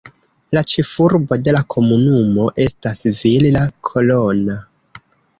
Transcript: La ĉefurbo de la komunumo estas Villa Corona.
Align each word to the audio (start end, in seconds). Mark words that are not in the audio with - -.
La 0.57 0.61
ĉefurbo 0.71 1.37
de 1.47 1.51
la 1.55 1.59
komunumo 1.73 2.47
estas 2.63 3.01
Villa 3.19 3.61
Corona. 3.91 4.57